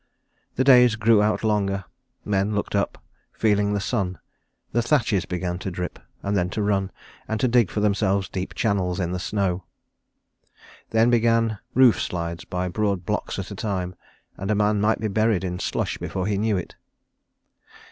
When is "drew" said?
0.95-1.21